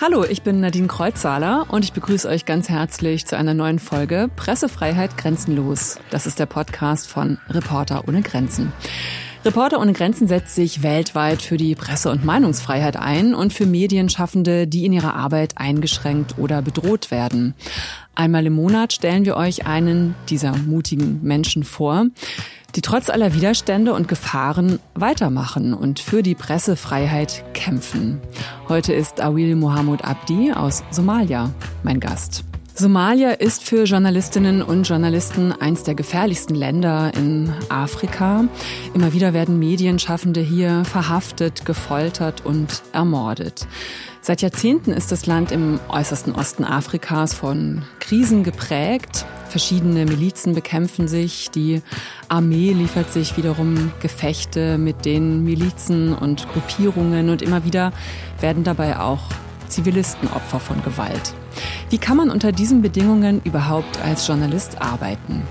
[0.00, 4.30] Hallo, ich bin Nadine Kreuzzahler und ich begrüße euch ganz herzlich zu einer neuen Folge
[4.36, 5.98] Pressefreiheit grenzenlos.
[6.10, 8.72] Das ist der Podcast von Reporter ohne Grenzen.
[9.44, 14.68] Reporter ohne Grenzen setzt sich weltweit für die Presse- und Meinungsfreiheit ein und für Medienschaffende,
[14.68, 17.54] die in ihrer Arbeit eingeschränkt oder bedroht werden.
[18.14, 22.06] Einmal im Monat stellen wir euch einen dieser mutigen Menschen vor,
[22.74, 28.20] die trotz aller Widerstände und Gefahren weitermachen und für die Pressefreiheit kämpfen.
[28.68, 31.50] Heute ist Awil Mohammed Abdi aus Somalia
[31.82, 32.44] mein Gast.
[32.74, 38.44] Somalia ist für Journalistinnen und Journalisten eins der gefährlichsten Länder in Afrika.
[38.94, 43.66] Immer wieder werden Medienschaffende hier verhaftet, gefoltert und ermordet.
[44.20, 49.24] Seit Jahrzehnten ist das Land im äußersten Osten Afrikas von Krisen geprägt.
[49.48, 51.50] Verschiedene Milizen bekämpfen sich.
[51.50, 51.82] Die
[52.28, 57.92] Armee liefert sich wiederum Gefechte mit den Milizen und Gruppierungen und immer wieder
[58.40, 59.22] werden dabei auch
[59.68, 61.34] Zivilisten Opfer von Gewalt.
[61.90, 65.42] Wie kann man unter diesen Bedingungen überhaupt als Journalist arbeiten?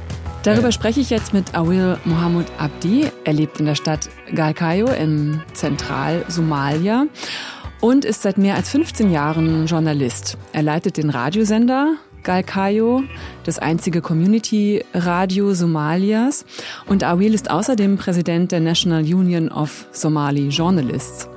[0.43, 3.07] Darüber spreche ich jetzt mit Awil Mohammed Abdi.
[3.25, 7.07] Er lebt in der Stadt Galkayo in Zentral-Somalia
[7.81, 10.37] und ist seit mehr als 15 Jahren Journalist.
[10.53, 13.03] Er leitet den Radiosender Galkayo,
[13.45, 16.45] das einzige Community-Radio Somalias.
[16.87, 21.29] Und Awil ist außerdem Präsident der National Union of Somali Journalists.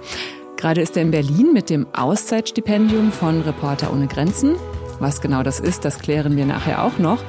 [0.57, 4.57] Gerade ist er in Berlin mit dem Auszeitstipendium von Reporter ohne Grenzen.
[4.99, 7.23] Was genau das ist, das klären wir nachher auch noch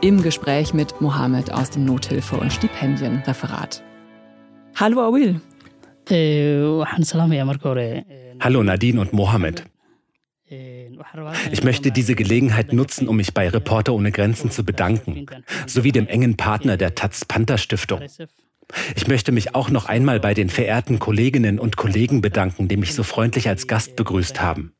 [0.00, 3.84] im Gespräch mit Mohammed aus dem Nothilfe- und Stipendienreferat.
[4.74, 5.40] Hallo Awil.
[8.42, 9.62] Hallo Nadine und Mohammed.
[11.52, 15.26] Ich möchte diese Gelegenheit nutzen, um mich bei Reporter ohne Grenzen zu bedanken,
[15.68, 18.00] sowie dem engen Partner der Taz Panther Stiftung.
[18.96, 22.94] Ich möchte mich auch noch einmal bei den verehrten Kolleginnen und Kollegen bedanken, die mich
[22.94, 24.72] so freundlich als Gast begrüßt haben.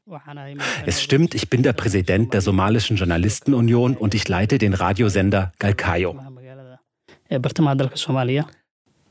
[0.84, 6.18] Es stimmt, ich bin der Präsident der Somalischen Journalistenunion und ich leite den Radiosender Galkayo.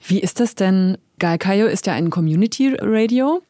[0.08, 0.98] Wie ist das denn?
[1.22, 3.44] Galkayo ist ja ein Community Radio.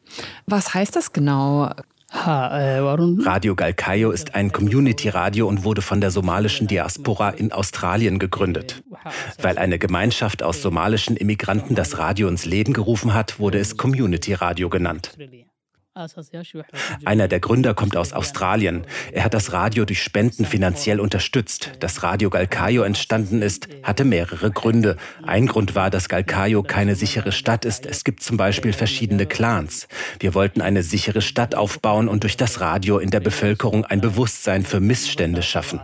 [0.44, 1.70] Was heißt das genau?
[2.14, 8.82] Radio Galkayo ist ein Community-Radio und wurde von der somalischen Diaspora in Australien gegründet.
[9.40, 14.68] Weil eine Gemeinschaft aus somalischen Immigranten das Radio ins Leben gerufen hat, wurde es Community-Radio
[14.68, 15.16] genannt.
[17.04, 18.86] Einer der Gründer kommt aus Australien.
[19.12, 21.72] Er hat das Radio durch Spenden finanziell unterstützt.
[21.80, 24.96] Dass Radio Galkayo entstanden ist, hatte mehrere Gründe.
[25.22, 27.84] Ein Grund war, dass Galkayo keine sichere Stadt ist.
[27.84, 29.86] Es gibt zum Beispiel verschiedene Clans.
[30.18, 34.64] Wir wollten eine sichere Stadt aufbauen und durch das Radio in der Bevölkerung ein Bewusstsein
[34.64, 35.80] für Missstände schaffen.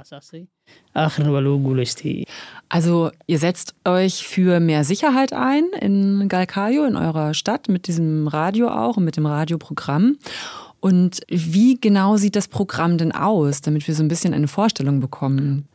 [2.69, 8.28] Also ihr setzt euch für mehr Sicherheit ein in Galkayo, in eurer Stadt, mit diesem
[8.28, 10.19] Radio auch und mit dem Radioprogramm.
[10.81, 15.00] Und wie genau sieht das Programm denn aus, damit wir so ein bisschen eine Vorstellung
[15.00, 15.66] bekommen?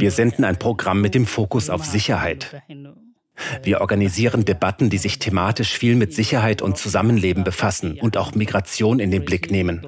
[0.00, 2.62] Wir senden ein Programm mit dem Fokus auf Sicherheit.
[3.64, 9.00] Wir organisieren Debatten, die sich thematisch viel mit Sicherheit und Zusammenleben befassen und auch Migration
[9.00, 9.84] in den Blick nehmen.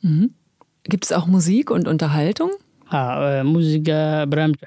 [0.00, 0.30] Mhm.
[0.84, 2.50] Gibt es auch Musik und Unterhaltung?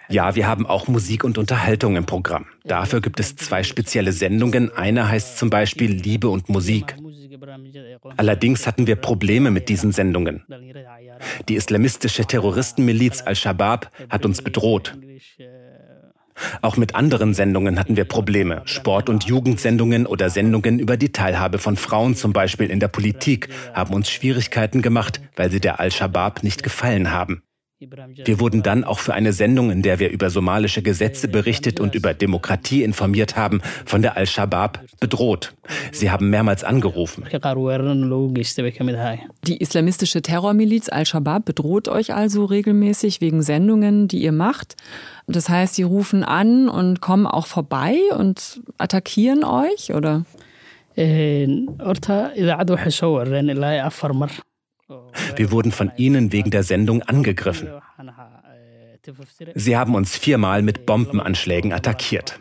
[0.09, 2.47] Ja, wir haben auch Musik und Unterhaltung im Programm.
[2.65, 4.71] Dafür gibt es zwei spezielle Sendungen.
[4.75, 6.95] Eine heißt zum Beispiel Liebe und Musik.
[8.17, 10.43] Allerdings hatten wir Probleme mit diesen Sendungen.
[11.47, 14.97] Die islamistische Terroristenmiliz Al-Shabaab hat uns bedroht.
[16.61, 18.61] Auch mit anderen Sendungen hatten wir Probleme.
[18.65, 23.49] Sport- und Jugendsendungen oder Sendungen über die Teilhabe von Frauen zum Beispiel in der Politik
[23.73, 27.41] haben uns Schwierigkeiten gemacht, weil sie der Al-Shabaab nicht gefallen haben.
[28.25, 31.95] Wir wurden dann auch für eine Sendung, in der wir über somalische Gesetze berichtet und
[31.95, 35.53] über Demokratie informiert haben, von der Al-Shabaab bedroht.
[35.93, 37.23] Sie haben mehrmals angerufen.
[39.47, 44.75] Die islamistische Terrormiliz Al-Shabaab bedroht euch also regelmäßig wegen Sendungen, die ihr macht.
[45.27, 50.25] Das heißt, sie rufen an und kommen auch vorbei und attackieren euch, oder?
[55.35, 57.69] Wir wurden von ihnen wegen der Sendung angegriffen.
[59.55, 62.39] Sie haben uns viermal mit Bombenanschlägen attackiert.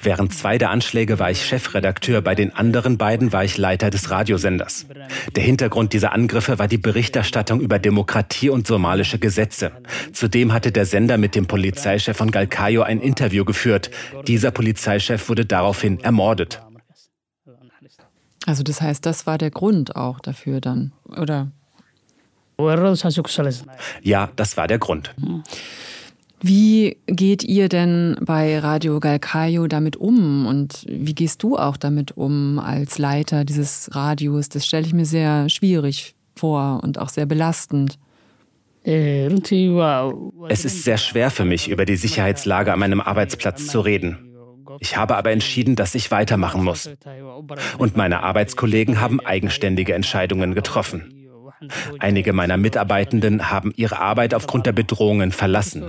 [0.00, 4.10] Während zwei der Anschläge war ich Chefredakteur, bei den anderen beiden war ich Leiter des
[4.10, 4.86] Radiosenders.
[5.34, 9.72] Der Hintergrund dieser Angriffe war die Berichterstattung über Demokratie und somalische Gesetze.
[10.12, 13.90] Zudem hatte der Sender mit dem Polizeichef von Galkayo ein Interview geführt.
[14.26, 16.62] Dieser Polizeichef wurde daraufhin ermordet.
[18.46, 21.48] Also das heißt, das war der Grund auch dafür dann, oder?
[24.02, 25.14] Ja, das war der Grund.
[26.40, 32.16] Wie geht ihr denn bei Radio Galkayo damit um und wie gehst du auch damit
[32.16, 34.48] um als Leiter dieses Radios?
[34.48, 37.96] Das stelle ich mir sehr schwierig vor und auch sehr belastend.
[40.48, 44.31] Es ist sehr schwer für mich, über die Sicherheitslage an meinem Arbeitsplatz zu reden.
[44.80, 46.90] Ich habe aber entschieden, dass ich weitermachen muss.
[47.78, 51.18] Und meine Arbeitskollegen haben eigenständige Entscheidungen getroffen.
[51.98, 55.84] Einige meiner Mitarbeitenden haben ihre Arbeit aufgrund der Bedrohungen verlassen.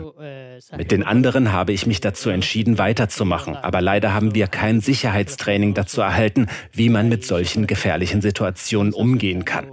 [0.77, 5.73] Mit den anderen habe ich mich dazu entschieden, weiterzumachen, aber leider haben wir kein Sicherheitstraining
[5.73, 9.67] dazu erhalten, wie man mit solchen gefährlichen Situationen umgehen kann.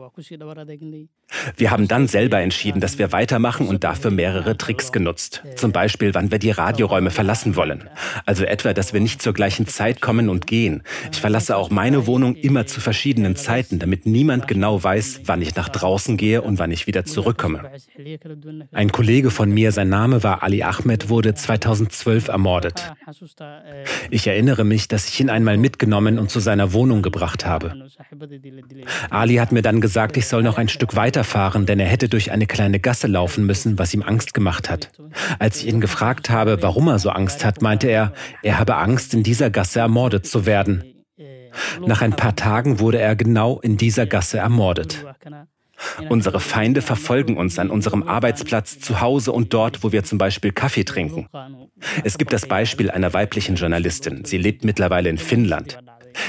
[1.56, 5.43] Wir haben dann selber entschieden, dass wir weitermachen und dafür mehrere Tricks genutzt.
[5.56, 7.88] Zum Beispiel, wann wir die Radioräume verlassen wollen.
[8.27, 10.82] Also etwa, dass wir nicht zur gleichen Zeit kommen und gehen.
[11.12, 15.55] Ich verlasse auch meine Wohnung immer zu verschiedenen Zeiten, damit niemand genau weiß, wann ich
[15.55, 17.71] nach draußen gehe und wann ich wieder zurückkomme.
[18.73, 22.93] Ein Kollege von mir, sein Name war Ali Ahmed, wurde 2012 ermordet.
[24.11, 27.88] Ich erinnere mich, dass ich ihn einmal mitgenommen und zu seiner Wohnung gebracht habe.
[29.11, 32.31] Ali hat mir dann gesagt, ich soll noch ein Stück weiterfahren, denn er hätte durch
[32.31, 34.90] eine kleine Gasse laufen müssen, was ihm Angst gemacht hat.
[35.38, 38.12] Als ich ihn gefragt habe, warum er so Angst hat, meinte er,
[38.43, 40.84] er habe Angst, in dieser Gasse ermordet zu werden.
[41.87, 45.05] Nach ein paar Tagen wurde er genau in dieser Gasse ermordet.
[46.08, 50.52] Unsere Feinde verfolgen uns an unserem Arbeitsplatz, zu Hause und dort, wo wir zum Beispiel
[50.52, 51.26] Kaffee trinken.
[52.05, 54.25] Es gibt das Beispiel einer weiblichen Journalistin.
[54.25, 55.78] Sie lebt mittlerweile in Finnland.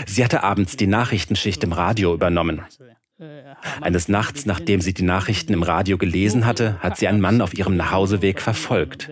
[0.06, 2.62] Sie hatte abends die Nachrichtenschicht im Radio übernommen.
[3.82, 7.54] Eines Nachts, nachdem sie die Nachrichten im Radio gelesen hatte, hat sie einen Mann auf
[7.54, 9.10] ihrem Nachhauseweg verfolgt.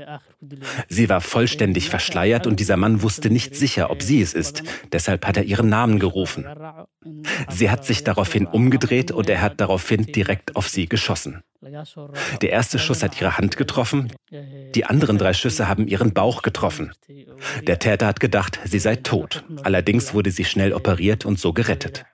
[0.88, 4.64] Sie war vollständig verschleiert und dieser Mann wusste nicht sicher, ob sie es ist.
[4.92, 6.46] Deshalb hat er ihren Namen gerufen.
[7.50, 11.44] Sie hat sich daraufhin umgedreht und er hat daraufhin direkt auf sie geschossen.
[11.62, 14.14] Der erste Schuss hat ihre Hand getroffen,
[14.76, 16.94] die anderen drei Schüsse haben ihren Bauch getroffen.
[17.64, 19.44] Der Täter hat gedacht, sie sei tot.
[19.64, 22.06] Allerdings wurde sie schnell operiert und so gerettet.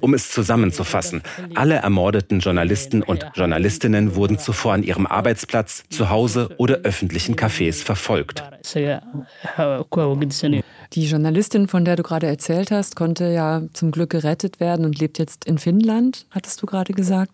[0.00, 1.22] Um es zusammenzufassen,
[1.54, 7.82] alle ermordeten Journalisten und Journalistinnen wurden zuvor an ihrem Arbeitsplatz, zu Hause oder öffentlichen Cafés
[7.84, 8.42] verfolgt.
[10.92, 14.98] Die Journalistin, von der du gerade erzählt hast, konnte ja zum Glück gerettet werden und
[14.98, 17.32] lebt jetzt in Finnland, hattest du gerade gesagt.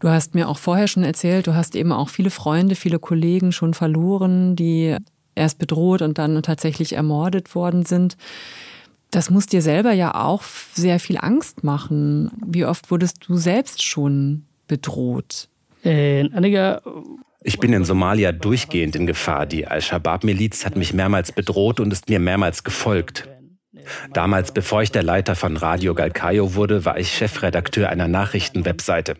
[0.00, 3.52] Du hast mir auch vorher schon erzählt, du hast eben auch viele Freunde, viele Kollegen
[3.52, 4.96] schon verloren, die
[5.34, 8.16] erst bedroht und dann tatsächlich ermordet worden sind.
[9.10, 10.42] Das muss dir selber ja auch
[10.74, 12.30] sehr viel Angst machen.
[12.46, 15.48] Wie oft wurdest du selbst schon bedroht?
[15.84, 16.28] Äh,
[17.42, 19.46] ich bin in Somalia durchgehend in Gefahr.
[19.46, 23.28] Die Al-Shabaab-Miliz hat mich mehrmals bedroht und ist mir mehrmals gefolgt.
[24.12, 29.16] Damals, bevor ich der Leiter von Radio Galkayo wurde, war ich Chefredakteur einer Nachrichtenwebseite.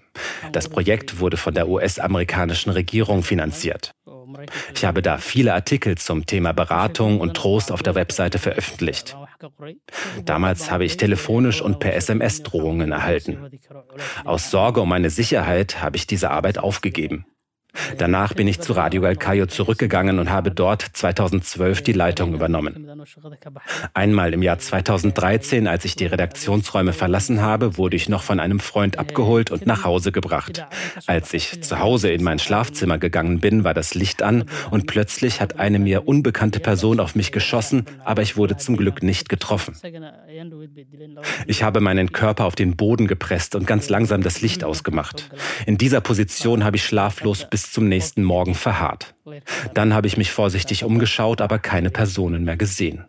[0.52, 3.92] Das Projekt wurde von der US-amerikanischen Regierung finanziert.
[4.74, 9.16] Ich habe da viele Artikel zum Thema Beratung und Trost auf der Webseite veröffentlicht.
[10.24, 13.50] Damals habe ich telefonisch und per SMS Drohungen erhalten.
[14.24, 17.26] Aus Sorge um meine Sicherheit habe ich diese Arbeit aufgegeben.
[17.98, 22.90] Danach bin ich zu Radio Galkayo zurückgegangen und habe dort 2012 die Leitung übernommen.
[23.94, 28.60] Einmal im Jahr 2013, als ich die Redaktionsräume verlassen habe, wurde ich noch von einem
[28.60, 30.64] Freund abgeholt und nach Hause gebracht.
[31.06, 35.40] Als ich zu Hause in mein Schlafzimmer gegangen bin, war das Licht an und plötzlich
[35.40, 39.74] hat eine mir unbekannte Person auf mich geschossen, aber ich wurde zum Glück nicht getroffen.
[41.46, 45.30] Ich habe meinen Körper auf den Boden gepresst und ganz langsam das Licht ausgemacht.
[45.66, 49.14] In dieser Position habe ich schlaflos bis bis zum nächsten Morgen verharrt.
[49.74, 53.04] Dann habe ich mich vorsichtig umgeschaut, aber keine Personen mehr gesehen.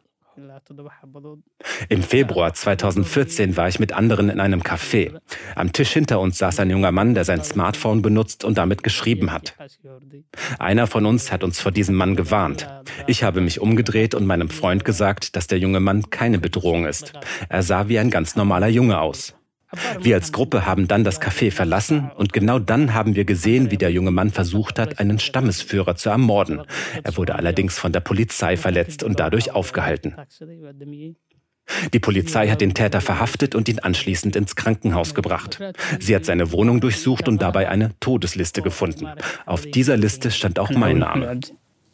[1.88, 5.18] Im Februar 2014 war ich mit anderen in einem Café.
[5.56, 9.32] Am Tisch hinter uns saß ein junger Mann, der sein Smartphone benutzt und damit geschrieben
[9.32, 9.56] hat.
[10.60, 12.68] Einer von uns hat uns vor diesem Mann gewarnt.
[13.08, 17.14] Ich habe mich umgedreht und meinem Freund gesagt, dass der junge Mann keine Bedrohung ist.
[17.48, 19.34] Er sah wie ein ganz normaler Junge aus.
[20.00, 23.78] Wir als Gruppe haben dann das Café verlassen und genau dann haben wir gesehen, wie
[23.78, 26.62] der junge Mann versucht hat, einen Stammesführer zu ermorden.
[27.04, 30.16] Er wurde allerdings von der Polizei verletzt und dadurch aufgehalten.
[31.94, 35.60] Die Polizei hat den Täter verhaftet und ihn anschließend ins Krankenhaus gebracht.
[36.00, 39.08] Sie hat seine Wohnung durchsucht und dabei eine Todesliste gefunden.
[39.46, 41.40] Auf dieser Liste stand auch mein Name.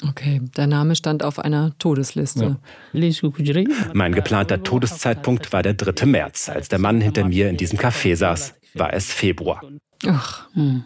[0.03, 2.57] Okay, der Name stand auf einer Todesliste.
[2.93, 3.09] Ja.
[3.93, 6.05] Mein geplanter Todeszeitpunkt war der 3.
[6.05, 6.49] März.
[6.49, 9.61] Als der Mann hinter mir in diesem Café saß, war es Februar.
[10.05, 10.83] Ach, hm.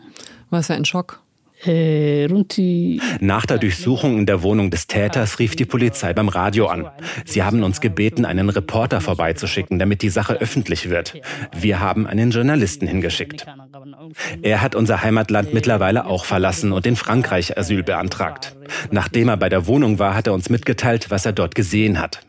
[0.49, 1.21] war es ja ein Schock.
[3.19, 6.89] Nach der Durchsuchung in der Wohnung des Täters rief die Polizei beim Radio an.
[7.25, 11.13] Sie haben uns gebeten, einen Reporter vorbeizuschicken, damit die Sache öffentlich wird.
[11.55, 13.45] Wir haben einen Journalisten hingeschickt.
[14.41, 18.55] Er hat unser Heimatland mittlerweile auch verlassen und in Frankreich Asyl beantragt.
[18.91, 22.21] Nachdem er bei der Wohnung war, hat er uns mitgeteilt, was er dort gesehen hat.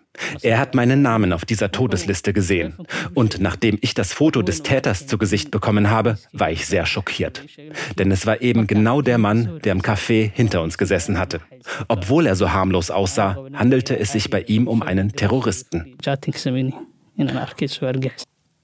[0.43, 2.75] Er hat meinen Namen auf dieser Todesliste gesehen.
[3.15, 7.45] Und nachdem ich das Foto des Täters zu Gesicht bekommen habe, war ich sehr schockiert.
[7.99, 11.41] Denn es war eben genau der Mann, der im Café hinter uns gesessen hatte.
[11.89, 15.97] Obwohl er so harmlos aussah, handelte es sich bei ihm um einen Terroristen.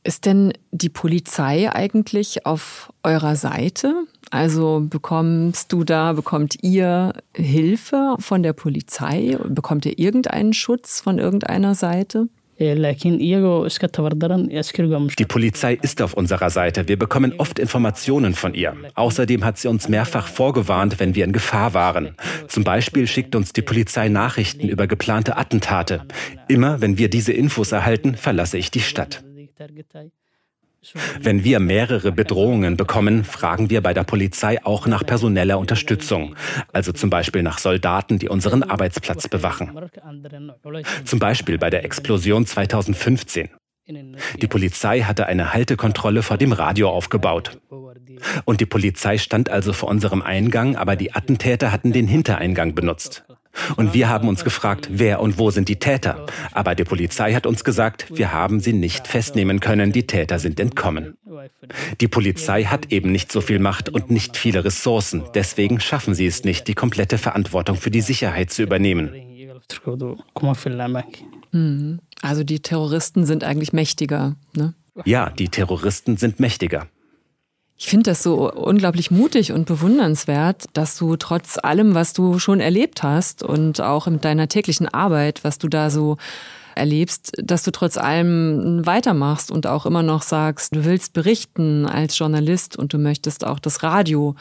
[0.08, 4.06] Ist denn die Polizei eigentlich auf eurer Seite?
[4.30, 9.36] Also bekommst du da, bekommt ihr Hilfe von der Polizei?
[9.46, 12.28] Bekommt ihr irgendeinen Schutz von irgendeiner Seite?
[15.18, 16.88] Die Polizei ist auf unserer Seite.
[16.88, 18.74] Wir bekommen oft Informationen von ihr.
[18.94, 22.16] Außerdem hat sie uns mehrfach vorgewarnt, wenn wir in Gefahr waren.
[22.46, 26.06] Zum Beispiel schickt uns die Polizei Nachrichten über geplante Attentate.
[26.48, 29.22] Immer wenn wir diese Infos erhalten, verlasse ich die Stadt.
[31.20, 36.36] Wenn wir mehrere Bedrohungen bekommen, fragen wir bei der Polizei auch nach personeller Unterstützung,
[36.72, 39.76] also zum Beispiel nach Soldaten, die unseren Arbeitsplatz bewachen.
[41.04, 43.50] Zum Beispiel bei der Explosion 2015.
[44.40, 47.58] Die Polizei hatte eine Haltekontrolle vor dem Radio aufgebaut.
[48.44, 53.24] Und die Polizei stand also vor unserem Eingang, aber die Attentäter hatten den Hintereingang benutzt.
[53.76, 56.26] Und wir haben uns gefragt, wer und wo sind die Täter?
[56.52, 60.60] Aber die Polizei hat uns gesagt, wir haben sie nicht festnehmen können, die Täter sind
[60.60, 61.16] entkommen.
[62.00, 65.24] Die Polizei hat eben nicht so viel Macht und nicht viele Ressourcen.
[65.34, 69.10] Deswegen schaffen sie es nicht, die komplette Verantwortung für die Sicherheit zu übernehmen.
[71.52, 72.00] Mhm.
[72.22, 74.74] Also die Terroristen sind eigentlich mächtiger, ne?
[75.04, 76.88] Ja, die Terroristen sind mächtiger.
[77.80, 82.58] Ich finde das so unglaublich mutig und bewundernswert, dass du trotz allem, was du schon
[82.58, 86.16] erlebt hast und auch mit deiner täglichen Arbeit, was du da so
[86.74, 92.18] erlebst, dass du trotz allem weitermachst und auch immer noch sagst, du willst berichten als
[92.18, 94.34] Journalist und du möchtest auch das Radio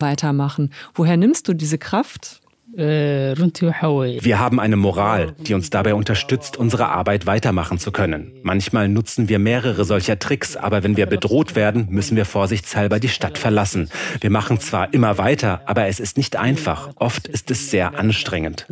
[0.00, 0.72] weitermachen.
[0.94, 2.39] Woher nimmst du diese Kraft?
[2.76, 8.32] Äh, wir haben eine Moral, die uns dabei unterstützt, unsere Arbeit weitermachen zu können.
[8.42, 13.08] Manchmal nutzen wir mehrere solcher Tricks, aber wenn wir bedroht werden, müssen wir vorsichtshalber die
[13.08, 13.90] Stadt verlassen.
[14.20, 16.90] Wir machen zwar immer weiter, aber es ist nicht einfach.
[16.96, 18.66] Oft ist es sehr anstrengend.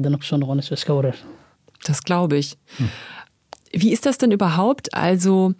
[1.85, 2.57] Das glaube ich.
[3.73, 4.95] Wie ist das denn überhaupt?
[4.95, 5.55] Also,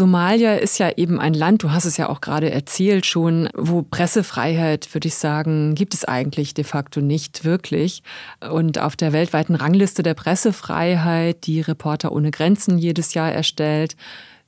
[0.00, 3.82] Somalia ist ja eben ein Land, du hast es ja auch gerade erzählt schon, wo
[3.82, 8.02] Pressefreiheit, würde ich sagen, gibt es eigentlich de facto nicht wirklich.
[8.50, 13.94] Und auf der weltweiten Rangliste der Pressefreiheit, die Reporter ohne Grenzen jedes Jahr erstellt,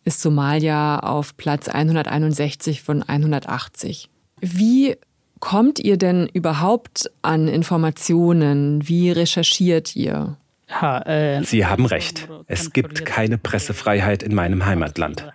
[0.04, 4.08] ist Somalia auf Platz 161 von 180.
[4.40, 4.96] Wie
[5.38, 8.88] kommt ihr denn überhaupt an Informationen?
[8.88, 10.38] Wie recherchiert ihr?
[10.80, 12.28] Äh, Sie haben recht.
[12.46, 15.28] Es gibt keine Pressefreiheit in meinem Heimatland.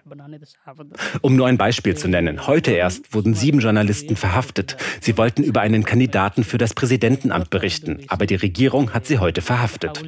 [1.22, 2.48] Um nur ein Beispiel zu nennen.
[2.48, 4.78] Heute erst wurden sieben Journalisten verhaftet.
[5.02, 9.42] Sie wollten über einen Kandidaten für das Präsidentenamt berichten, aber die Regierung hat sie heute
[9.42, 10.04] verhaftet.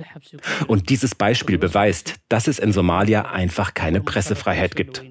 [0.67, 5.03] Und dieses Beispiel beweist, dass es in Somalia einfach keine Pressefreiheit gibt.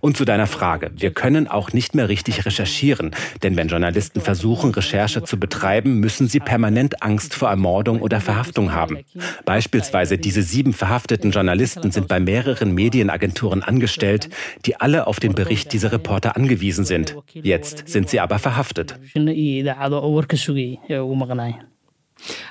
[0.00, 0.90] Und zu deiner Frage.
[0.96, 3.12] Wir können auch nicht mehr richtig recherchieren,
[3.42, 8.72] denn wenn Journalisten versuchen, Recherche zu betreiben, müssen sie permanent Angst vor Ermordung oder Verhaftung
[8.72, 8.98] haben.
[9.44, 14.28] Beispielsweise diese sieben verhafteten Journalisten sind bei mehreren Medienagenturen angestellt,
[14.66, 17.16] die alle auf den Bericht dieser Reporter angewiesen sind.
[17.32, 18.98] Jetzt sind sie aber verhaftet.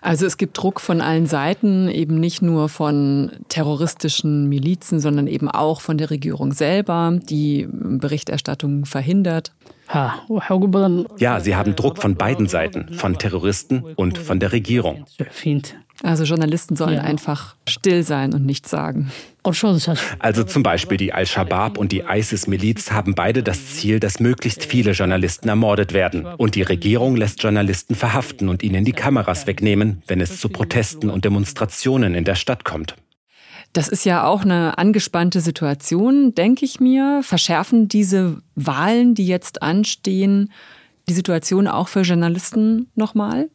[0.02, 5.50] Also es gibt Druck von allen Seiten, eben nicht nur von terroristischen Milizen, sondern eben
[5.50, 9.54] auch von der Regierung selber, die Berichterstattung verhindert.
[11.18, 15.06] Ja, sie haben Druck von beiden Seiten, von Terroristen und von der Regierung.
[16.04, 19.12] Also Journalisten sollen einfach still sein und nichts sagen.
[20.20, 24.92] Also zum Beispiel die Al-Shabaab und die ISIS-Miliz haben beide das Ziel, dass möglichst viele
[24.92, 26.26] Journalisten ermordet werden.
[26.26, 31.10] Und die Regierung lässt Journalisten verhaften und ihnen die Kameras wegnehmen, wenn es zu Protesten
[31.10, 32.96] und Demonstrationen in der Stadt kommt.
[33.74, 37.22] Das ist ja auch eine angespannte Situation, denke ich mir.
[37.24, 40.52] Verschärfen diese Wahlen, die jetzt anstehen,
[41.08, 43.50] die Situation auch für Journalisten nochmal?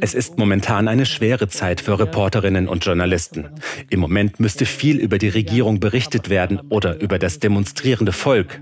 [0.00, 3.48] Es ist momentan eine schwere Zeit für Reporterinnen und Journalisten.
[3.90, 8.60] Im Moment müsste viel über die Regierung berichtet werden oder über das demonstrierende Volk.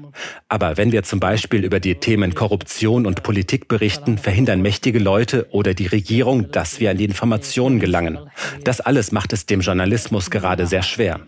[0.48, 5.48] Aber wenn wir zum Beispiel über die Themen Korruption und Politik berichten, verhindern mächtige Leute
[5.50, 8.18] oder die Regierung, dass wir an die Informationen gelangen.
[8.64, 11.20] Das alles macht es dem Journalismus gerade sehr schwer.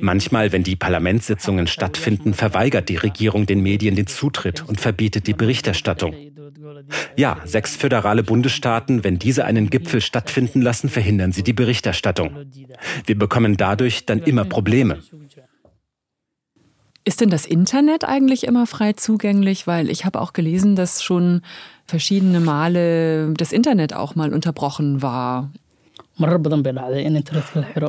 [0.00, 5.34] Manchmal, wenn die Parlamentssitzungen stattfinden, verweigert die Regierung den Medien den Zutritt und verbietet die
[5.34, 6.14] Berichterstattung.
[7.16, 12.46] Ja, sechs föderale Bundesstaaten, wenn diese einen Gipfel stattfinden lassen, verhindern sie die Berichterstattung.
[13.04, 14.98] Wir bekommen dadurch dann immer Probleme.
[17.04, 19.68] Ist denn das Internet eigentlich immer frei zugänglich?
[19.68, 21.42] Weil ich habe auch gelesen, dass schon
[21.86, 25.52] verschiedene Male das Internet auch mal unterbrochen war.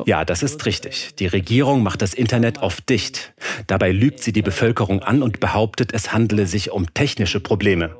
[0.06, 1.14] Ja, das ist richtig.
[1.18, 3.32] Die Regierung macht das Internet oft dicht.
[3.66, 7.96] Dabei lügt sie die Bevölkerung an und behauptet, es handele sich um technische Probleme.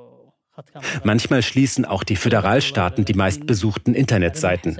[1.04, 4.76] Manchmal schließen auch die Föderalstaaten die meistbesuchten Internetseiten.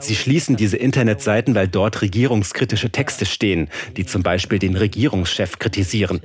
[0.00, 6.20] Sie schließen diese Internetseiten, weil dort regierungskritische Texte stehen, die zum Beispiel den Regierungschef kritisieren.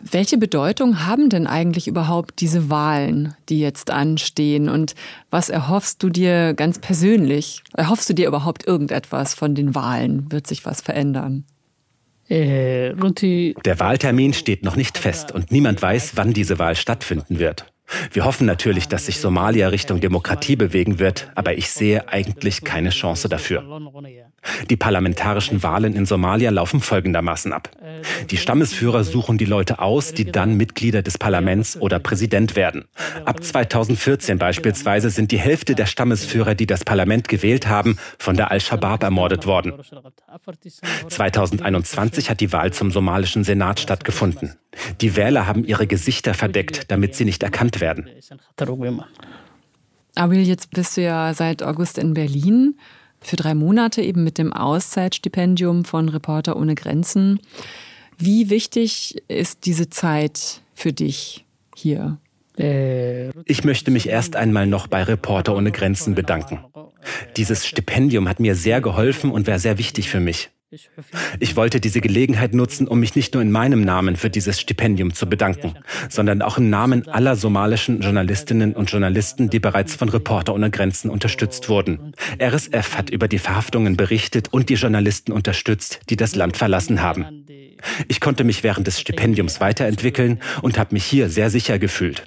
[0.00, 4.68] Welche Bedeutung haben denn eigentlich überhaupt diese Wahlen, die jetzt anstehen?
[4.68, 4.94] Und
[5.30, 7.62] was erhoffst du dir ganz persönlich?
[7.74, 10.30] Erhoffst du dir überhaupt irgendetwas von den Wahlen?
[10.30, 11.44] Wird sich was verändern?
[12.30, 17.72] Der Wahltermin steht noch nicht fest und niemand weiß, wann diese Wahl stattfinden wird.
[18.12, 22.90] Wir hoffen natürlich, dass sich Somalia Richtung Demokratie bewegen wird, aber ich sehe eigentlich keine
[22.90, 23.64] Chance dafür.
[24.70, 27.70] Die parlamentarischen Wahlen in Somalia laufen folgendermaßen ab.
[28.30, 32.84] Die Stammesführer suchen die Leute aus, die dann Mitglieder des Parlaments oder Präsident werden.
[33.24, 38.50] Ab 2014 beispielsweise sind die Hälfte der Stammesführer, die das Parlament gewählt haben, von der
[38.50, 39.72] Al-Shabaab ermordet worden.
[41.08, 44.54] 2021 hat die Wahl zum somalischen Senat stattgefunden.
[45.00, 48.08] Die Wähler haben ihre Gesichter verdeckt, damit sie nicht erkannt werden.
[50.14, 52.76] Abil, jetzt bist du ja seit August in Berlin
[53.20, 57.40] für drei Monate eben mit dem Auszeitstipendium von Reporter ohne Grenzen.
[58.16, 61.44] Wie wichtig ist diese Zeit für dich
[61.74, 62.18] hier?
[63.44, 66.58] Ich möchte mich erst einmal noch bei Reporter ohne Grenzen bedanken.
[67.36, 70.50] Dieses Stipendium hat mir sehr geholfen und war sehr wichtig für mich.
[71.40, 75.14] Ich wollte diese Gelegenheit nutzen, um mich nicht nur in meinem Namen für dieses Stipendium
[75.14, 75.74] zu bedanken,
[76.10, 81.10] sondern auch im Namen aller somalischen Journalistinnen und Journalisten, die bereits von Reporter ohne Grenzen
[81.10, 82.12] unterstützt wurden.
[82.38, 87.46] RSF hat über die Verhaftungen berichtet und die Journalisten unterstützt, die das Land verlassen haben.
[88.08, 92.24] Ich konnte mich während des Stipendiums weiterentwickeln und habe mich hier sehr sicher gefühlt.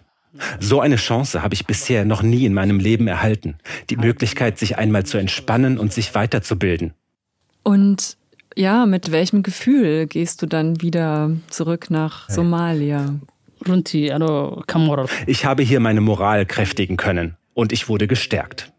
[0.60, 3.58] So eine Chance habe ich bisher noch nie in meinem Leben erhalten.
[3.92, 6.94] Die Möglichkeit, sich einmal zu entspannen und sich weiterzubilden.
[7.64, 8.18] Und
[8.56, 13.16] ja, mit welchem Gefühl gehst du dann wieder zurück nach Somalia?
[15.28, 18.72] Ich habe hier meine Moral kräftigen können und ich wurde gestärkt.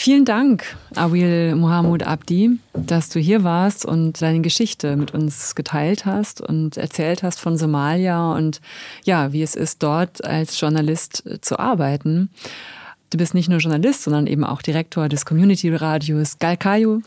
[0.00, 6.06] Vielen Dank, Awil Mohammed Abdi, dass du hier warst und deine Geschichte mit uns geteilt
[6.06, 8.60] hast und erzählt hast von Somalia und
[9.02, 12.30] ja, wie es ist, dort als Journalist zu arbeiten.
[13.10, 17.00] Du bist nicht nur Journalist, sondern eben auch Direktor des Community-Radios Galkayo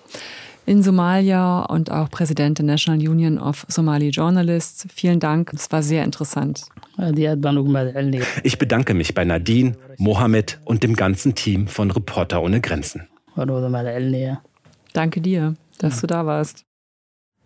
[0.66, 4.88] in Somalia und auch Präsident der National Union of Somali Journalists.
[4.94, 6.64] Vielen Dank, es war sehr interessant.
[8.44, 13.08] Ich bedanke mich bei Nadine, Mohammed und dem ganzen Team von Reporter ohne Grenzen.
[14.94, 16.66] Danke dir, dass du da warst.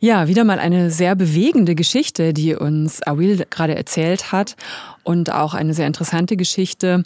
[0.05, 4.55] Ja, wieder mal eine sehr bewegende Geschichte, die uns Awil gerade erzählt hat
[5.01, 7.01] und auch eine sehr interessante Geschichte.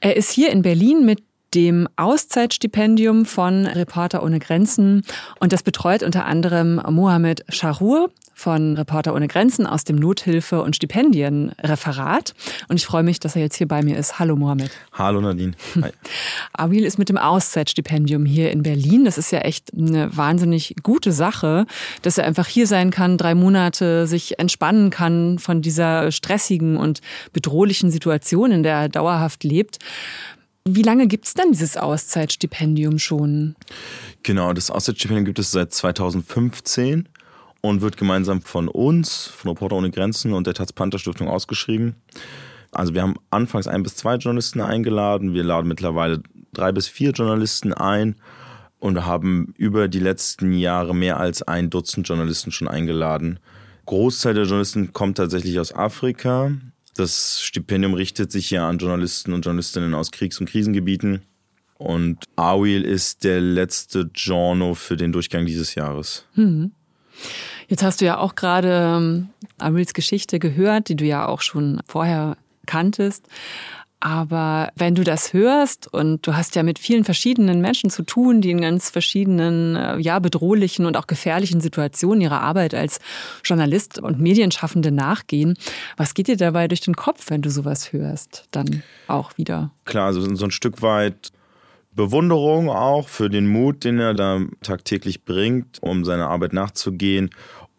[0.00, 1.22] Er ist hier in Berlin mit
[1.54, 5.02] dem Auszeitstipendium von Reporter ohne Grenzen
[5.40, 10.76] und das betreut unter anderem Mohamed Sharour von Reporter ohne Grenzen aus dem Nothilfe- und
[10.76, 12.34] Stipendienreferat.
[12.68, 14.20] Und ich freue mich, dass er jetzt hier bei mir ist.
[14.20, 14.70] Hallo Mohamed.
[14.92, 15.54] Hallo Nadine.
[15.82, 15.90] Hi.
[16.52, 19.04] Awil ist mit dem Auszeitstipendium hier in Berlin.
[19.04, 21.66] Das ist ja echt eine wahnsinnig gute Sache,
[22.02, 27.00] dass er einfach hier sein kann, drei Monate sich entspannen kann von dieser stressigen und
[27.32, 29.78] bedrohlichen Situation, in der er dauerhaft lebt.
[30.64, 33.56] Wie lange gibt es denn dieses Auszeitstipendium schon?
[34.22, 37.08] Genau, das Auszeitstipendium gibt es seit 2015
[37.60, 41.96] und wird gemeinsam von uns, von Reporter ohne Grenzen und der Taz Panther Stiftung ausgeschrieben.
[42.70, 47.12] Also wir haben anfangs ein bis zwei Journalisten eingeladen, wir laden mittlerweile drei bis vier
[47.12, 48.16] Journalisten ein
[48.78, 53.40] und haben über die letzten Jahre mehr als ein Dutzend Journalisten schon eingeladen.
[53.86, 56.52] Großteil der Journalisten kommt tatsächlich aus Afrika.
[56.94, 61.22] Das Stipendium richtet sich ja an Journalisten und Journalistinnen aus Kriegs- und Krisengebieten.
[61.78, 66.26] Und Awil ist der letzte Journal für den Durchgang dieses Jahres.
[66.34, 66.72] Mhm.
[67.68, 69.28] Jetzt hast du ja auch gerade ähm,
[69.58, 73.26] Arils Geschichte gehört, die du ja auch schon vorher kanntest.
[74.00, 78.40] Aber wenn du das hörst und du hast ja mit vielen verschiedenen Menschen zu tun,
[78.40, 83.00] die in ganz verschiedenen, äh, ja, bedrohlichen und auch gefährlichen Situationen ihrer Arbeit als
[83.44, 85.58] Journalist und Medienschaffende nachgehen,
[85.96, 89.72] was geht dir dabei durch den Kopf, wenn du sowas hörst, dann auch wieder?
[89.84, 91.32] Klar, also so ein Stück weit
[91.98, 97.30] Bewunderung auch für den Mut, den er da tagtäglich bringt, um seiner Arbeit nachzugehen.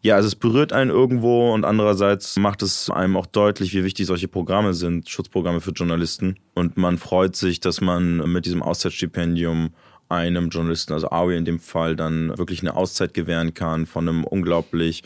[0.02, 4.08] Ja, also es berührt einen irgendwo und andererseits macht es einem auch deutlich, wie wichtig
[4.08, 6.36] solche Programme sind, Schutzprogramme für Journalisten.
[6.54, 9.70] Und man freut sich, dass man mit diesem Auszeitstipendium
[10.10, 14.26] einem Journalisten, also Aui in dem Fall, dann wirklich eine Auszeit gewähren kann von einem
[14.26, 15.04] unglaublich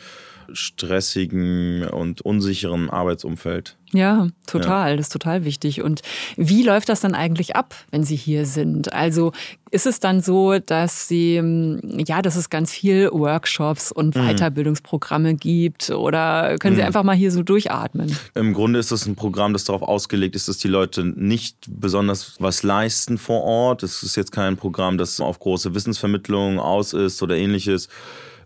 [0.51, 3.77] stressigen und unsicheren Arbeitsumfeld.
[3.93, 4.91] Ja, total.
[4.91, 4.97] Ja.
[4.97, 5.81] Das ist total wichtig.
[5.83, 6.01] Und
[6.35, 8.91] wie läuft das dann eigentlich ab, wenn Sie hier sind?
[8.91, 9.31] Also
[9.69, 14.27] ist es dann so, dass Sie, hm, ja, dass es ganz viel Workshops und mhm.
[14.27, 15.91] Weiterbildungsprogramme gibt?
[15.91, 16.87] Oder können Sie mhm.
[16.87, 18.17] einfach mal hier so durchatmen?
[18.33, 22.35] Im Grunde ist es ein Programm, das darauf ausgelegt ist, dass die Leute nicht besonders
[22.39, 23.83] was leisten vor Ort.
[23.83, 27.89] Es ist jetzt kein Programm, das auf große Wissensvermittlung aus ist oder ähnliches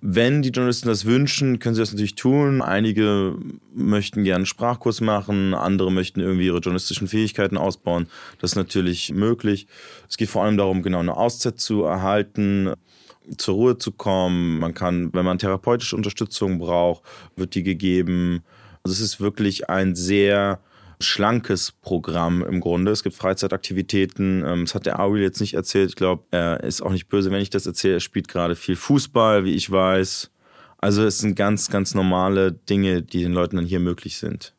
[0.01, 2.62] wenn die Journalisten das wünschen, können sie das natürlich tun.
[2.62, 3.36] Einige
[3.73, 8.07] möchten gerne einen Sprachkurs machen, andere möchten irgendwie ihre journalistischen Fähigkeiten ausbauen.
[8.39, 9.67] Das ist natürlich möglich.
[10.10, 12.73] Es geht vor allem darum, genau eine Auszeit zu erhalten,
[13.38, 14.60] zur Ruhe zu kommen.
[14.60, 17.03] Man kann, wenn man therapeutische Unterstützung braucht,
[17.36, 18.43] wird die gegeben.
[18.83, 20.60] Also es ist wirklich ein sehr
[20.99, 22.91] schlankes Programm im Grunde.
[22.91, 24.43] Es gibt Freizeitaktivitäten.
[24.45, 25.89] Ähm, das hat der Awil jetzt nicht erzählt.
[25.89, 27.95] Ich glaube, er ist auch nicht böse, wenn ich das erzähle.
[27.95, 30.31] Er spielt gerade viel Fußball, wie ich weiß.
[30.79, 34.53] Also es sind ganz, ganz normale Dinge, die den Leuten dann hier möglich sind.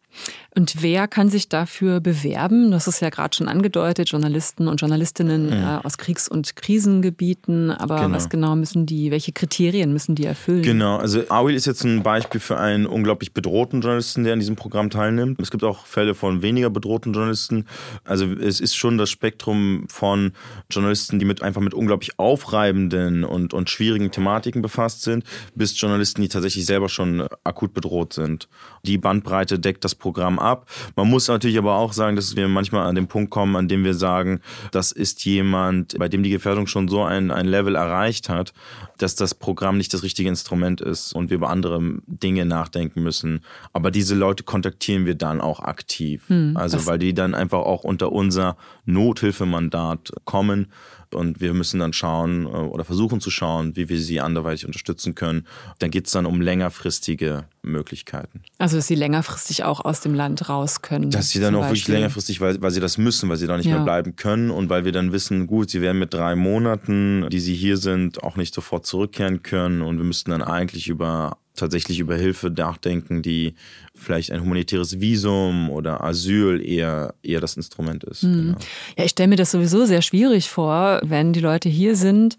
[0.59, 2.73] Und wer kann sich dafür bewerben?
[2.73, 5.53] Das ist ja gerade schon angedeutet, Journalisten und Journalistinnen mhm.
[5.53, 7.71] äh, aus Kriegs- und Krisengebieten.
[7.71, 8.17] Aber genau.
[8.17, 10.63] was genau müssen die, welche Kriterien müssen die erfüllen?
[10.63, 14.57] Genau, also Awil ist jetzt ein Beispiel für einen unglaublich bedrohten Journalisten, der an diesem
[14.57, 15.41] Programm teilnimmt.
[15.41, 17.65] Es gibt auch Fälle von weniger bedrohten Journalisten.
[18.03, 20.33] Also es ist schon das Spektrum von
[20.73, 25.23] Journalisten, die mit einfach mit unglaublich aufreibenden und, und schwierigen Thematiken befasst sind,
[25.55, 28.49] bis Journalisten, die tatsächlich selber schon akut bedroht sind.
[28.83, 30.67] Die Bandbreite deckt das Programm ab ab.
[30.97, 33.85] Man muss natürlich aber auch sagen, dass wir manchmal an den Punkt kommen, an dem
[33.85, 34.41] wir sagen,
[34.73, 38.53] das ist jemand, bei dem die Gefährdung schon so ein, ein Level erreicht hat,
[38.99, 43.41] dass das Programm nicht das richtige Instrument ist und wir über andere Dinge nachdenken müssen.
[43.73, 46.25] Aber diese Leute kontaktieren wir dann auch aktiv.
[46.29, 50.69] Hm, also weil die dann einfach auch unter unser Nothilfemandat kommen
[51.15, 55.15] und wir müssen dann schauen äh, oder versuchen zu schauen, wie wir sie anderweitig unterstützen
[55.15, 55.47] können.
[55.79, 58.43] Dann geht es dann um längerfristige Möglichkeiten.
[58.59, 61.11] Also, dass sie längerfristig auch aus dem Land raus können.
[61.11, 61.77] Dass sie dann auch Beispiel.
[61.77, 63.77] wirklich längerfristig, weil, weil sie das müssen, weil sie da nicht ja.
[63.77, 67.41] mehr bleiben können und weil wir dann wissen, gut, sie werden mit drei Monaten, die
[67.41, 71.99] sie hier sind, auch nicht sofort zurückkehren können und wir müssten dann eigentlich über tatsächlich
[71.99, 73.55] über Hilfe nachdenken, die
[73.95, 78.23] vielleicht ein humanitäres Visum oder Asyl eher, eher das Instrument ist.
[78.23, 78.35] Mhm.
[78.35, 78.59] Genau.
[78.97, 82.37] Ja, ich stelle mir das sowieso sehr schwierig vor, wenn die Leute hier sind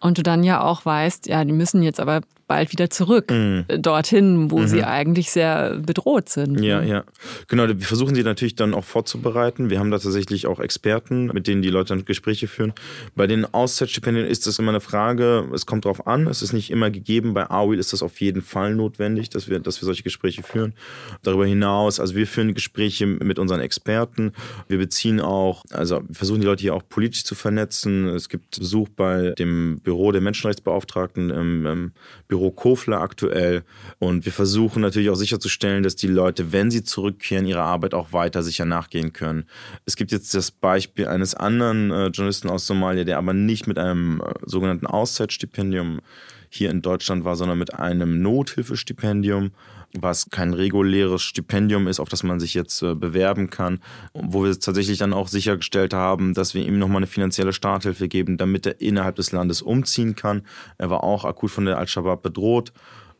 [0.00, 3.64] und du dann ja auch weißt, ja, die müssen jetzt aber bald wieder zurück mhm.
[3.78, 4.66] dorthin, wo mhm.
[4.66, 6.60] sie eigentlich sehr bedroht sind.
[6.60, 7.04] Ja, ja.
[7.48, 9.70] Genau, wir versuchen sie natürlich dann auch vorzubereiten.
[9.70, 12.72] Wir haben da tatsächlich auch Experten, mit denen die Leute dann Gespräche führen.
[13.14, 16.70] Bei den Auszeitstipendien ist das immer eine Frage, es kommt darauf an, es ist nicht
[16.70, 17.34] immer gegeben.
[17.34, 20.74] Bei AWIL ist das auf jeden Fall notwendig, dass wir, dass wir solche Gespräche führen.
[21.22, 24.32] Darüber hinaus, also wir führen Gespräche mit unseren Experten.
[24.68, 28.08] Wir beziehen auch, also versuchen die Leute hier auch politisch zu vernetzen.
[28.08, 31.92] Es gibt Besuch bei dem Büro der Menschenrechtsbeauftragten im, im
[32.28, 33.62] Büro Büro Kofler aktuell.
[33.98, 38.12] Und wir versuchen natürlich auch sicherzustellen, dass die Leute, wenn sie zurückkehren, ihrer Arbeit auch
[38.12, 39.44] weiter sicher nachgehen können.
[39.86, 43.78] Es gibt jetzt das Beispiel eines anderen äh, Journalisten aus Somalia, der aber nicht mit
[43.78, 46.00] einem äh, sogenannten Auszeitstipendium
[46.48, 49.52] hier in Deutschland war, sondern mit einem Nothilfestipendium,
[49.98, 53.80] was kein reguläres Stipendium ist, auf das man sich jetzt äh, bewerben kann,
[54.14, 58.36] wo wir tatsächlich dann auch sichergestellt haben, dass wir ihm nochmal eine finanzielle Starthilfe geben,
[58.36, 60.42] damit er innerhalb des Landes umziehen kann.
[60.78, 62.72] Er war auch akut von der Al-Shabaab bedroht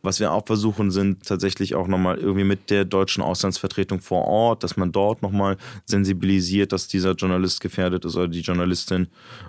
[0.03, 4.63] was wir auch versuchen, sind tatsächlich auch nochmal irgendwie mit der deutschen Auslandsvertretung vor Ort,
[4.63, 9.07] dass man dort nochmal sensibilisiert, dass dieser Journalist gefährdet ist oder die Journalistin,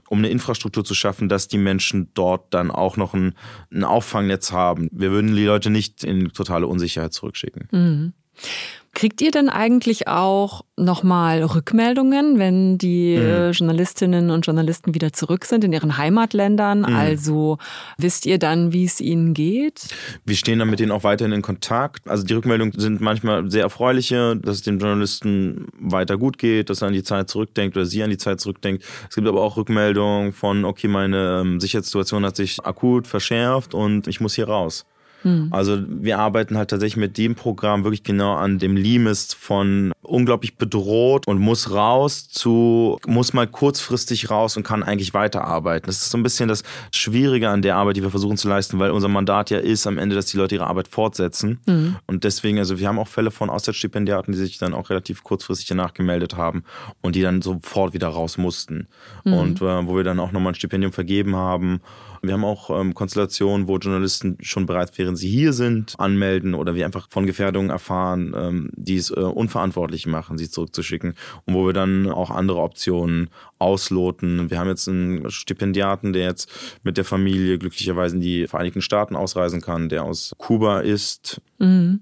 [0.09, 3.35] um eine Infrastruktur zu schaffen, dass die Menschen dort dann auch noch ein,
[3.73, 4.89] ein Auffangnetz haben.
[4.93, 7.69] Wir würden die Leute nicht in totale Unsicherheit zurückschicken.
[7.73, 8.13] Mhm.
[8.95, 13.51] Kriegt ihr denn eigentlich auch nochmal Rückmeldungen, wenn die mhm.
[13.51, 16.81] Journalistinnen und Journalisten wieder zurück sind in ihren Heimatländern?
[16.81, 16.97] Mhm.
[16.97, 17.59] Also
[17.99, 19.89] wisst ihr dann, wie es ihnen geht?
[20.25, 22.09] Wir stehen dann mit denen auch weiterhin in Kontakt.
[22.09, 26.81] Also die Rückmeldungen sind manchmal sehr erfreuliche, dass es dem Journalisten weiter gut geht, dass
[26.81, 28.85] er an die Zeit zurückdenkt oder sie an die Zeit zurückdenkt.
[29.09, 34.07] Es gibt aber auch Rückmeldungen von, okay, meine ähm, Sicherheitssituation hat sich akut verschärft und
[34.07, 34.87] ich muss hier raus.
[35.25, 35.49] Mhm.
[35.51, 40.57] Also wir arbeiten halt tatsächlich mit dem Programm wirklich genau an dem Limest von unglaublich
[40.57, 45.87] bedroht und muss raus zu, muss mal kurzfristig raus und kann eigentlich weiterarbeiten.
[45.87, 48.79] Das ist so ein bisschen das Schwierige an der Arbeit, die wir versuchen zu leisten,
[48.79, 51.59] weil unser Mandat ja ist am Ende, dass die Leute ihre Arbeit fortsetzen.
[51.67, 51.97] Mhm.
[52.07, 55.67] Und deswegen, also wir haben auch Fälle von Auszeitstipendiaten, die sich dann auch relativ kurzfristig
[55.67, 56.65] danach gemeldet haben
[57.01, 58.89] und die dann sofort wieder raus mussten.
[59.25, 59.33] Mhm.
[59.33, 61.81] Und äh, wo wir dann auch nochmal ein Stipendium vergeben haben.
[62.27, 66.55] Wir haben auch ähm, Konstellationen, wo Journalisten schon bereit wären, während sie hier sind, anmelden
[66.55, 71.55] oder wir einfach von Gefährdungen erfahren, ähm, die es äh, unverantwortlich machen, sie zurückzuschicken und
[71.55, 74.51] wo wir dann auch andere Optionen ausloten.
[74.51, 76.51] Wir haben jetzt einen Stipendiaten, der jetzt
[76.83, 81.41] mit der Familie glücklicherweise in die Vereinigten Staaten ausreisen kann, der aus Kuba ist.
[81.59, 82.01] Mhm.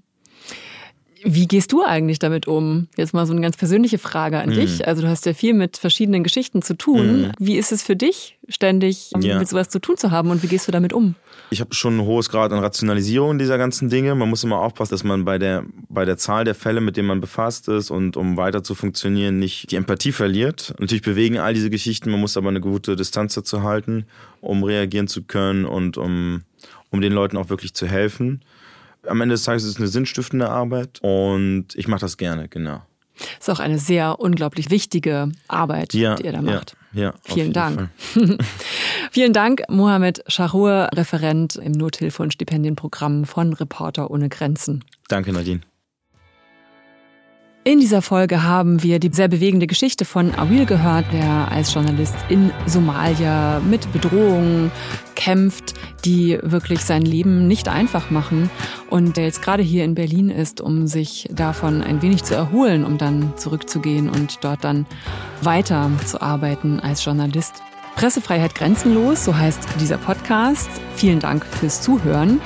[1.23, 2.87] Wie gehst du eigentlich damit um?
[2.97, 4.55] Jetzt mal so eine ganz persönliche Frage an mhm.
[4.55, 4.87] dich.
[4.87, 7.21] Also du hast ja viel mit verschiedenen Geschichten zu tun.
[7.21, 7.31] Mhm.
[7.39, 9.39] Wie ist es für dich, ständig ja.
[9.39, 11.15] mit sowas zu tun zu haben und wie gehst du damit um?
[11.49, 14.15] Ich habe schon ein hohes Grad an Rationalisierung dieser ganzen Dinge.
[14.15, 17.07] Man muss immer aufpassen, dass man bei der, bei der Zahl der Fälle, mit denen
[17.07, 20.73] man befasst ist und um weiter zu funktionieren, nicht die Empathie verliert.
[20.79, 24.05] Natürlich bewegen all diese Geschichten, man muss aber eine gute Distanz dazu halten,
[24.41, 26.41] um reagieren zu können und um,
[26.89, 28.41] um den Leuten auch wirklich zu helfen
[29.07, 32.81] am Ende des Tages ist es eine sinnstiftende Arbeit und ich mache das gerne, genau.
[33.39, 36.75] Ist auch eine sehr unglaublich wichtige Arbeit, ja, die ihr da macht.
[36.93, 37.89] Ja, ja Vielen Dank.
[39.11, 44.83] Vielen Dank, Mohamed Shahour, Referent im Nothilfe- und Stipendienprogramm von Reporter ohne Grenzen.
[45.07, 45.61] Danke, Nadine.
[47.65, 52.13] In dieser Folge haben wir die sehr bewegende Geschichte von Awil gehört, der als Journalist
[52.27, 54.69] in Somalia mit Bedrohungen
[55.15, 55.73] kämpft,
[56.03, 58.49] die wirklich sein Leben nicht einfach machen
[58.89, 62.83] und der jetzt gerade hier in Berlin ist, um sich davon ein wenig zu erholen,
[62.83, 64.85] um dann zurückzugehen und dort dann
[65.41, 67.63] weiter zu arbeiten als Journalist.
[67.95, 70.69] Pressefreiheit grenzenlos, so heißt dieser Podcast.
[70.95, 72.41] Vielen Dank fürs Zuhören.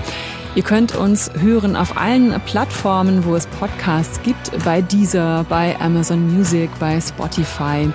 [0.57, 6.35] Ihr könnt uns hören auf allen Plattformen, wo es Podcasts gibt, bei Deezer, bei Amazon
[6.35, 7.87] Music, bei Spotify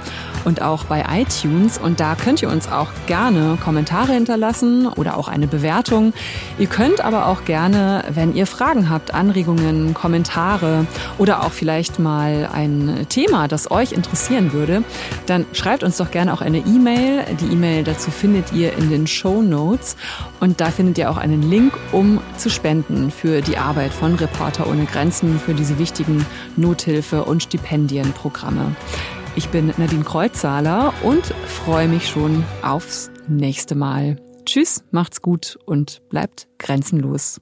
[0.44, 1.78] und auch bei iTunes.
[1.78, 6.12] Und da könnt ihr uns auch gerne Kommentare hinterlassen oder auch eine Bewertung.
[6.58, 10.86] Ihr könnt aber auch gerne, wenn ihr Fragen habt, Anregungen, Kommentare
[11.18, 14.82] oder auch vielleicht mal ein Thema, das euch interessieren würde,
[15.26, 17.24] dann schreibt uns doch gerne auch eine E-Mail.
[17.40, 19.96] Die E-Mail dazu findet ihr in den Show Notes.
[20.40, 24.66] Und da findet ihr auch einen Link, um zu spenden für die Arbeit von Reporter
[24.68, 26.26] ohne Grenzen, für diese wichtigen
[26.56, 28.74] Nothilfe- und Stipendienprogramme.
[29.34, 34.16] Ich bin Nadine Kreuzzahler und freue mich schon aufs nächste Mal.
[34.44, 37.40] Tschüss, macht's gut und bleibt grenzenlos.